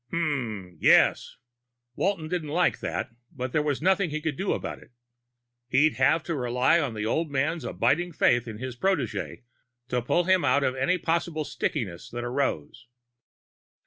[0.11, 0.79] "Umm.
[0.79, 1.37] Yes."
[1.95, 4.89] Walton didn't like that, but there was nothing he could do about it.
[5.67, 9.43] He'd have to rely on the old man's abiding faith in his protégé
[9.89, 12.87] to pull him out of any possible stickiness that arose.